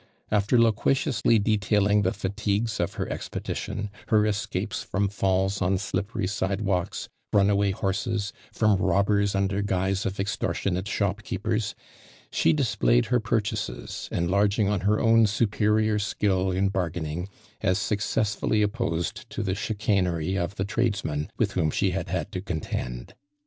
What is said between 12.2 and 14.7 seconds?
'she displayed her purchases, enlarging